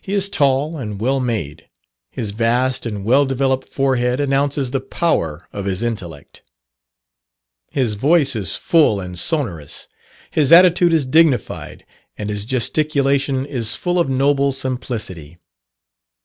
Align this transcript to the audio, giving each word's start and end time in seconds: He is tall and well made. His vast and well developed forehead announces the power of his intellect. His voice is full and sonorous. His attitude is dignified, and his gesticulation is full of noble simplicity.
He 0.00 0.12
is 0.12 0.28
tall 0.28 0.76
and 0.76 1.00
well 1.00 1.20
made. 1.20 1.68
His 2.10 2.32
vast 2.32 2.84
and 2.84 3.04
well 3.04 3.24
developed 3.24 3.68
forehead 3.68 4.18
announces 4.18 4.72
the 4.72 4.80
power 4.80 5.46
of 5.52 5.66
his 5.66 5.84
intellect. 5.84 6.42
His 7.70 7.94
voice 7.94 8.34
is 8.34 8.56
full 8.56 8.98
and 8.98 9.16
sonorous. 9.16 9.86
His 10.32 10.50
attitude 10.50 10.92
is 10.92 11.06
dignified, 11.06 11.86
and 12.18 12.28
his 12.28 12.44
gesticulation 12.44 13.46
is 13.46 13.76
full 13.76 14.00
of 14.00 14.10
noble 14.10 14.50
simplicity. 14.50 15.38